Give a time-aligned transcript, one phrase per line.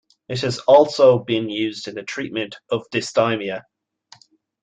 [0.27, 3.61] It has also been used in the treatment of dysthymia.